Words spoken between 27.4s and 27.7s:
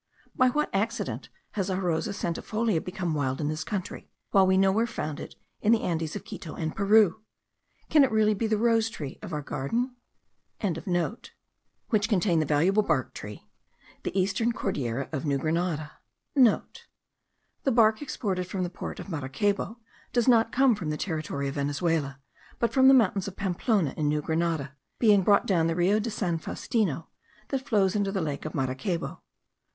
that